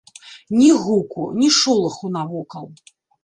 Ні 0.59 0.69
гуку, 0.85 1.25
ні 1.41 1.49
шолаху 1.57 2.11
навокал. 2.17 2.67